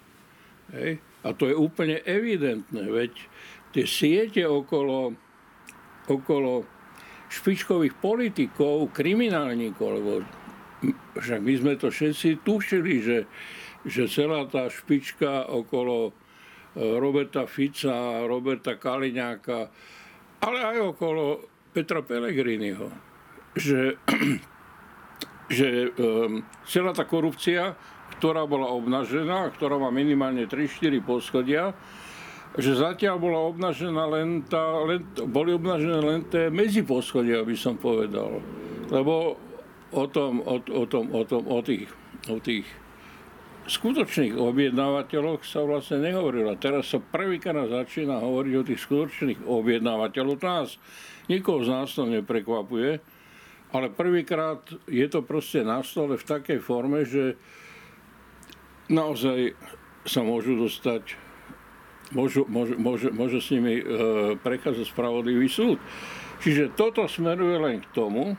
Hej? 0.72 1.04
A 1.28 1.36
to 1.36 1.52
je 1.52 1.56
úplne 1.58 2.00
evidentné, 2.08 2.88
veď 2.88 3.12
tie 3.76 3.84
siete 3.84 4.48
okolo, 4.48 5.12
okolo 6.08 6.64
špičkových 7.28 8.00
politikov, 8.00 8.96
kriminálnikov, 8.96 9.90
lebo 10.00 10.12
však 11.20 11.40
my 11.42 11.54
sme 11.60 11.74
to 11.76 11.92
všetci 11.92 12.46
tušili, 12.46 12.94
že, 13.04 13.18
že 13.84 14.08
celá 14.08 14.48
tá 14.48 14.70
špička 14.70 15.50
okolo 15.50 16.10
e, 16.10 16.12
Roberta 16.78 17.50
Fica, 17.50 18.24
Roberta 18.24 18.78
Kaliňáka, 18.78 19.68
ale 20.46 20.60
aj 20.62 20.78
okolo 20.96 21.44
Petra 21.74 22.06
Pellegriniho, 22.06 22.88
že, 23.58 24.00
že 25.58 25.92
um, 26.00 26.46
celá 26.64 26.96
tá 26.96 27.04
korupcia 27.04 27.76
ktorá 28.26 28.50
bola 28.50 28.74
obnažená, 28.74 29.54
ktorá 29.54 29.78
má 29.78 29.94
minimálne 29.94 30.50
3-4 30.50 30.98
poschodia, 31.06 31.78
že 32.58 32.74
zatiaľ 32.74 33.22
bola 33.22 33.38
obnažená 33.54 34.02
len 34.10 34.42
tá, 34.50 34.82
len, 34.82 35.06
boli 35.30 35.54
obnažené 35.54 36.02
len 36.02 36.26
tie 36.26 36.50
medziposchodia, 36.50 37.46
by 37.46 37.54
som 37.54 37.78
povedal. 37.78 38.42
Lebo 38.90 39.38
o 39.94 40.06
tom, 40.10 40.42
o, 40.42 40.58
o 40.58 40.84
tom, 40.90 41.14
o 41.14 41.22
tom, 41.22 41.46
o 41.46 41.62
tých, 41.62 41.86
o 42.26 42.42
tých 42.42 42.66
skutočných 43.70 44.34
objednávateľoch 44.42 45.46
sa 45.46 45.62
vlastne 45.62 46.02
nehovorilo. 46.10 46.58
Teraz 46.58 46.90
sa 46.90 46.98
prvýkrát 46.98 47.70
začína 47.70 48.26
hovoriť 48.26 48.54
o 48.58 48.66
tých 48.66 48.82
skutočných 48.90 49.46
objednávateľoch. 49.46 50.42
Nás, 50.42 50.82
nikoho 51.30 51.62
z 51.62 51.70
nás 51.70 51.94
to 51.94 52.10
neprekvapuje, 52.10 52.98
ale 53.70 53.94
prvýkrát 53.94 54.66
je 54.90 55.06
to 55.14 55.22
proste 55.22 55.62
na 55.62 55.86
stole 55.86 56.18
v 56.18 56.26
takej 56.26 56.58
forme, 56.58 57.06
že 57.06 57.38
naozaj 58.90 59.58
sa 60.06 60.22
môžu 60.22 60.58
dostať, 60.62 61.18
môžu, 62.14 62.46
môžu, 62.46 62.78
môžu, 62.78 63.10
môžu 63.10 63.40
s 63.42 63.50
nimi 63.50 63.82
e, 63.82 63.84
prechádzať 64.38 64.86
spravodlivý 64.86 65.50
súd. 65.50 65.82
Čiže 66.46 66.78
toto 66.78 67.10
smeruje 67.10 67.58
len 67.58 67.82
k 67.82 67.88
tomu, 67.96 68.38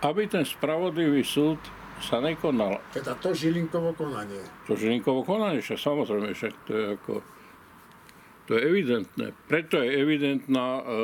aby 0.00 0.24
ten 0.24 0.44
spravodlivý 0.46 1.20
súd 1.20 1.60
sa 2.00 2.20
nekonal. 2.20 2.80
Teda 2.92 3.16
to 3.16 3.32
Žilinkovo 3.32 3.96
konanie. 3.96 4.40
To 4.68 4.76
Žilinkovo 4.76 5.24
konanie, 5.24 5.64
však 5.64 5.80
samozrejme, 5.80 6.32
však 6.32 6.52
to 6.68 6.72
je 6.72 6.84
ako... 6.96 7.12
To 8.46 8.54
je 8.54 8.62
evidentné. 8.62 9.34
Preto 9.50 9.82
je 9.82 9.90
evidentná 9.90 10.78
e, 10.78 10.82
e, 10.86 10.94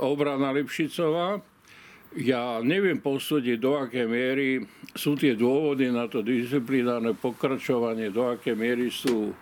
obrana 0.00 0.48
Lipšicová, 0.56 1.44
ja 2.14 2.62
neviem 2.62 3.02
posúdiť, 3.02 3.56
do 3.58 3.74
akej 3.74 4.06
miery 4.06 4.48
sú 4.94 5.18
tie 5.18 5.34
dôvody 5.34 5.90
na 5.90 6.06
to 6.06 6.22
disciplinárne 6.22 7.14
pokračovanie, 7.18 8.14
do 8.14 8.30
akej 8.30 8.54
miery 8.54 8.86
sú 8.90 9.34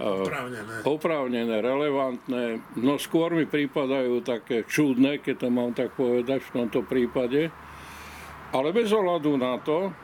oprávnené. 0.00 0.86
oprávnené, 0.86 1.56
relevantné. 1.60 2.44
No 2.80 2.96
skôr 2.96 3.34
mi 3.36 3.44
prípadajú 3.44 4.22
také 4.24 4.64
čudné, 4.64 5.20
keď 5.20 5.46
to 5.46 5.48
mám 5.50 5.74
tak 5.76 5.92
povedať 5.98 6.40
v 6.46 6.54
tomto 6.62 6.80
prípade. 6.86 7.52
Ale 8.50 8.74
bez 8.74 8.90
ohľadu 8.90 9.38
na 9.38 9.60
to, 9.62 9.94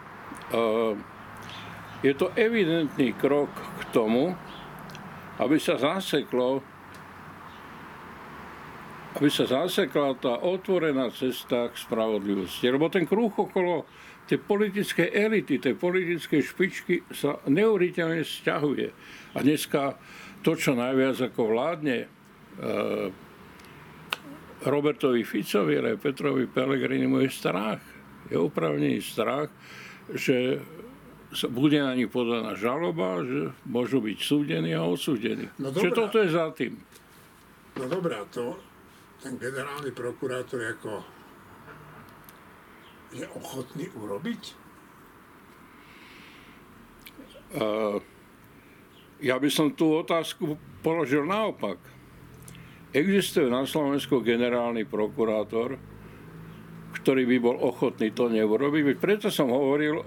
je 2.04 2.12
to 2.14 2.30
evidentný 2.38 3.16
krok 3.16 3.50
k 3.50 3.82
tomu, 3.90 4.36
aby 5.40 5.56
sa 5.58 5.80
zaseklo 5.80 6.62
aby 9.16 9.28
sa 9.32 9.48
zasekla 9.48 10.20
tá 10.20 10.44
otvorená 10.44 11.08
cesta 11.08 11.72
k 11.72 11.74
spravodlivosti. 11.80 12.68
Lebo 12.68 12.92
ten 12.92 13.08
kruh 13.08 13.32
okolo 13.32 13.88
tej 14.28 14.42
politickej 14.42 15.08
elity, 15.14 15.56
tej 15.56 15.78
politickej 15.78 16.40
špičky 16.44 16.94
sa 17.14 17.40
neuveriteľne 17.48 18.20
sťahuje. 18.20 18.86
A 19.32 19.38
dneska 19.40 19.96
to, 20.44 20.52
čo 20.58 20.76
najviac 20.76 21.32
ako 21.32 21.40
vládne 21.54 21.98
e, 22.04 22.06
Robertovi 24.66 25.22
Ficovi, 25.22 25.78
ale 25.78 25.96
Petrovi 25.96 26.44
Pellegrini, 26.50 27.06
je 27.06 27.30
strach. 27.30 27.80
Je 28.26 28.36
upravnený 28.36 28.98
strach, 29.00 29.48
že 30.10 30.58
sa 31.30 31.46
bude 31.46 31.78
na 31.78 31.94
nich 31.94 32.10
podaná 32.10 32.58
žaloba, 32.58 33.22
že 33.22 33.54
môžu 33.66 34.02
byť 34.02 34.18
súdení 34.18 34.74
a 34.74 34.82
odsúdení. 34.82 35.46
No 35.62 35.70
Čiže 35.70 35.94
toto 35.94 36.18
je 36.18 36.28
za 36.34 36.50
tým. 36.50 36.78
No 37.78 37.86
dobrá, 37.86 38.26
to, 38.32 38.58
ten 39.22 39.40
generálny 39.40 39.90
prokurátor 39.92 40.60
ako 40.60 41.04
je 43.16 43.24
ochotný 43.32 43.88
urobiť? 43.96 44.42
Uh, 47.56 48.02
ja 49.22 49.40
by 49.40 49.48
som 49.48 49.72
tú 49.72 49.96
otázku 50.02 50.58
položil 50.84 51.24
naopak. 51.24 51.78
Existuje 52.92 53.48
na 53.48 53.64
Slovensku 53.64 54.20
generálny 54.20 54.84
prokurátor, 54.84 55.80
ktorý 57.00 57.22
by 57.24 57.36
bol 57.40 57.56
ochotný 57.60 58.12
to 58.12 58.28
neurobiť. 58.28 58.96
Preto 59.00 59.28
som 59.32 59.52
hovoril 59.52 60.00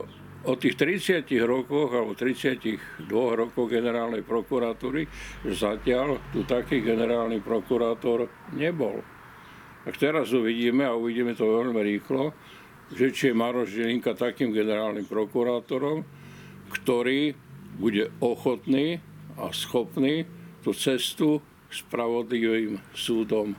o 0.48 0.56
tých 0.56 0.80
30 0.80 1.28
rokoch 1.44 1.92
alebo 1.92 2.16
32 2.16 3.08
rokoch 3.12 3.68
generálnej 3.68 4.24
prokuratúry, 4.24 5.04
zatiaľ 5.52 6.32
tu 6.32 6.48
taký 6.48 6.80
generálny 6.80 7.44
prokurátor 7.44 8.32
nebol. 8.56 9.04
Tak 9.84 9.96
teraz 10.00 10.32
uvidíme, 10.32 10.88
a 10.88 10.96
uvidíme 10.96 11.36
to 11.36 11.44
veľmi 11.44 11.82
rýchlo, 11.84 12.32
že 12.96 13.12
či 13.12 13.32
je 13.32 13.36
Maroš 13.36 13.76
Žilinka 13.76 14.16
takým 14.16 14.56
generálnym 14.56 15.06
prokurátorom, 15.06 16.08
ktorý 16.72 17.36
bude 17.80 18.12
ochotný 18.20 19.02
a 19.40 19.52
schopný 19.56 20.28
tú 20.64 20.76
cestu 20.76 21.40
spravodlivým 21.70 22.82
súdom 22.92 23.56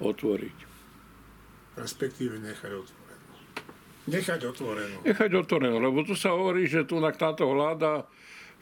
otvoriť. 0.00 0.56
Respektíve 1.74 2.38
nechať 2.38 2.70
otvoriť. 2.72 3.03
Nechať 4.04 4.40
otvorenú. 4.44 4.96
Nechať 5.00 5.30
otvorenú, 5.32 5.76
lebo 5.80 6.04
tu 6.04 6.12
sa 6.12 6.36
hovorí, 6.36 6.68
že 6.68 6.84
tu 6.84 7.00
na 7.00 7.08
táto 7.08 7.48
vláda 7.48 8.04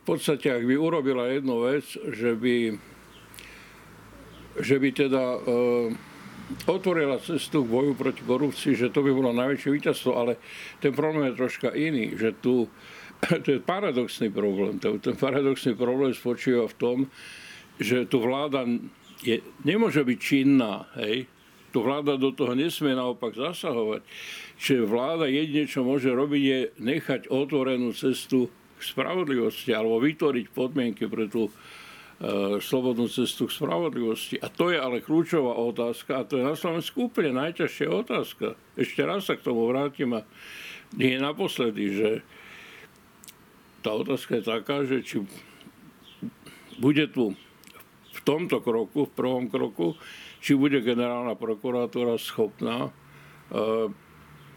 v 0.03 0.05
podstate, 0.07 0.51
ak 0.51 0.63
by 0.63 0.75
urobila 0.79 1.31
jednu 1.31 1.67
vec, 1.67 1.87
že 1.95 2.35
by, 2.39 2.79
že 4.63 4.77
by 4.79 4.89
teda 4.95 5.23
e, 5.23 5.39
otvorila 6.67 7.19
cestu 7.19 7.67
k 7.67 7.73
boju 7.75 7.93
proti 7.99 8.23
korupcii, 8.23 8.75
že 8.79 8.95
to 8.95 9.03
by 9.03 9.11
bolo 9.11 9.35
najväčšie 9.35 9.71
víťazstvo, 9.71 10.11
ale 10.15 10.39
ten 10.79 10.95
problém 10.95 11.31
je 11.31 11.39
troška 11.39 11.75
iný, 11.75 12.15
že 12.15 12.39
tu, 12.39 12.71
to 13.47 13.49
je 13.59 13.59
paradoxný 13.59 14.31
problém. 14.31 14.79
Ten 14.79 15.19
paradoxný 15.19 15.75
problém 15.75 16.15
spočíva 16.15 16.71
v 16.71 16.79
tom, 16.79 16.97
že 17.83 18.07
tu 18.07 18.23
vláda 18.23 18.63
je, 19.23 19.43
nemôže 19.67 20.03
byť 20.03 20.19
činná, 20.19 20.87
hej, 21.03 21.31
tu 21.73 21.81
vláda 21.81 22.21
do 22.21 22.31
toho 22.31 22.53
nesmie 22.53 22.93
naopak 22.93 23.33
zasahovať. 23.33 24.05
Čiže 24.61 24.85
vláda 24.85 25.27
jedine, 25.27 25.65
čo 25.65 25.83
môže 25.83 26.13
robiť, 26.13 26.43
je 26.45 26.61
nechať 26.79 27.33
otvorenú 27.33 27.97
cestu 27.97 28.53
k 28.77 28.81
spravodlivosti 28.85 29.73
alebo 29.73 29.97
vytvoriť 29.99 30.47
podmienky 30.53 31.09
pre 31.09 31.27
tú 31.33 31.49
slobodnú 32.63 33.11
cestu 33.11 33.51
k 33.51 33.57
spravodlivosti. 33.59 34.39
A 34.39 34.47
to 34.47 34.71
je 34.71 34.79
ale 34.79 35.03
kľúčová 35.03 35.59
otázka 35.59 36.23
a 36.23 36.27
to 36.29 36.39
je 36.39 36.47
na 36.47 36.55
Slovensku 36.55 37.11
úplne 37.11 37.35
najťažšia 37.35 37.89
otázka. 37.91 38.55
Ešte 38.79 39.03
raz 39.03 39.27
sa 39.27 39.35
k 39.35 39.43
tomu 39.43 39.67
vrátim 39.67 40.15
a 40.15 40.23
nie 40.95 41.19
naposledy, 41.19 41.85
že 41.91 42.11
tá 43.83 43.91
otázka 43.91 44.39
je 44.39 44.45
taká, 44.47 44.77
že 44.87 45.03
či 45.03 45.27
bude 46.79 47.11
tu 47.11 47.35
v 48.13 48.21
tomto 48.23 48.63
kroku, 48.63 49.11
v 49.11 49.13
prvom 49.19 49.51
kroku, 49.51 49.99
či 50.43 50.59
bude 50.59 50.83
generálna 50.83 51.39
prokuratúra 51.39 52.19
schopná 52.19 52.91
uh, 52.91 53.87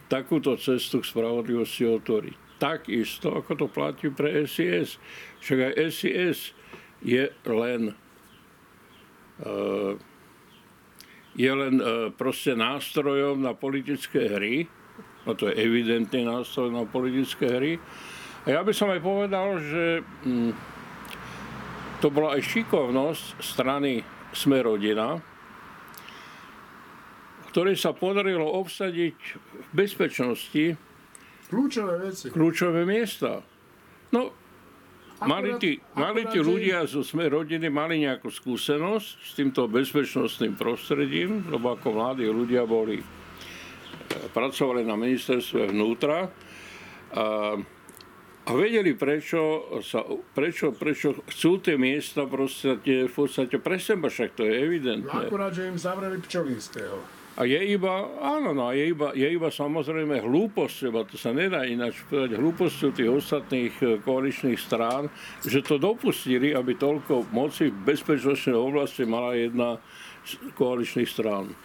takúto 0.09 0.57
cestu 0.57 1.05
k 1.05 1.09
spravodlivosti 1.13 1.85
otvoriť. 1.85 2.35
Takisto, 2.57 3.37
ako 3.37 3.51
to 3.53 3.65
platí 3.69 4.09
pre 4.09 4.49
SIS. 4.49 4.97
Však 5.45 5.59
aj 5.61 5.73
SIS 5.93 6.57
je 7.05 7.29
len 7.45 7.93
uh, 9.45 9.93
je 11.35 11.51
len 11.51 11.75
uh, 11.83 12.09
proste 12.15 12.55
nástrojom 12.57 13.43
na 13.43 13.51
politické 13.53 14.31
hry, 14.31 14.65
no 15.27 15.35
to 15.35 15.51
je 15.51 15.59
evidentný 15.59 16.23
nástroj 16.23 16.71
na 16.71 16.87
politické 16.87 17.45
hry. 17.45 17.73
A 18.47 18.55
ja 18.55 18.61
by 18.63 18.71
som 18.71 18.87
aj 18.89 19.01
povedal, 19.03 19.59
že 19.59 20.05
hm, 20.23 20.53
to 21.99 22.07
bola 22.07 22.39
aj 22.39 22.41
šikovnosť 22.45 23.43
strany 23.43 24.05
Sme 24.35 24.59
rodina, 24.59 25.23
ktorej 27.55 27.79
sa 27.79 27.95
podarilo 27.95 28.43
obsadiť 28.59 29.15
v 29.39 29.69
bezpečnosti 29.71 30.75
kľúčové 31.47 32.03
veci. 32.03 32.27
Kľúčové 32.27 32.83
miesta. 32.83 33.47
No, 34.11 34.35
mali 35.23 35.55
tí, 35.55 35.79
mali 35.95 36.27
tí 36.27 36.43
ľudia 36.43 36.83
zo 36.83 36.99
Sme 36.99 37.31
rodiny 37.31 37.71
mali 37.71 38.03
nejakú 38.03 38.27
skúsenosť 38.27 39.07
s 39.23 39.31
týmto 39.39 39.71
bezpečnostným 39.71 40.59
prostredím, 40.59 41.47
lebo 41.47 41.79
ako 41.79 41.95
mladí 41.95 42.27
ľudia 42.27 42.67
boli, 42.67 42.99
e, 42.99 43.05
pracovali 44.35 44.83
na 44.83 44.99
ministerstve 44.99 45.71
vnútra 45.71 46.27
a, 47.15 47.55
a 48.43 48.51
vedeli, 48.51 48.99
prečo, 48.99 49.79
sa, 49.79 50.03
prečo, 50.35 50.75
prečo 50.75 51.23
chcú 51.31 51.63
tie 51.63 51.79
miesta 51.79 52.27
proste, 52.27 52.83
v 52.83 53.07
podstate 53.15 53.63
pre 53.63 53.79
seba, 53.79 54.11
však 54.11 54.35
to 54.35 54.43
je 54.43 54.53
evidentné. 54.59 55.07
No 55.07 55.23
akurát, 55.23 55.55
že 55.55 55.71
im 55.71 55.79
zavreli 55.79 56.19
Pčolinského. 56.19 57.23
A 57.35 57.43
je 57.43 57.59
iba, 57.75 58.15
áno, 58.23 58.55
no, 58.55 58.71
je 58.71 58.95
iba, 58.95 59.11
je 59.11 59.27
iba 59.27 59.51
samozrejme 59.51 60.23
hlúposť, 60.23 60.87
lebo 60.87 61.03
to 61.03 61.19
sa 61.19 61.35
nedá 61.35 61.67
ináč 61.67 61.99
povedať, 62.07 62.39
hlúposťou 62.39 62.89
tých 62.95 63.11
ostatných 63.11 63.75
e, 63.83 63.85
koaličných 63.99 64.55
strán, 64.55 65.11
že 65.43 65.59
to 65.59 65.75
dopustili, 65.75 66.55
aby 66.55 66.79
toľko 66.79 67.27
moci 67.35 67.75
v 67.75 67.91
bezpečnostnej 67.91 68.55
oblasti 68.55 69.03
mala 69.03 69.35
jedna 69.35 69.83
z 70.23 70.39
koaličných 70.55 71.09
strán. 71.11 71.64